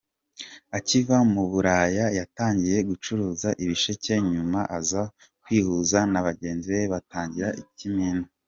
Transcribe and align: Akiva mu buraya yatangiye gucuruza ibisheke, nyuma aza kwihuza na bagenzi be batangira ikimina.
Akiva 0.77 1.17
mu 1.33 1.43
buraya 1.51 2.05
yatangiye 2.19 2.77
gucuruza 2.89 3.49
ibisheke, 3.63 4.13
nyuma 4.33 4.59
aza 4.77 5.01
kwihuza 5.43 5.99
na 6.11 6.19
bagenzi 6.27 6.67
be 6.75 6.83
batangira 6.93 7.49
ikimina. 7.63 8.25